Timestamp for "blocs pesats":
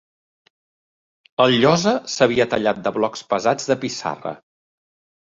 2.99-3.73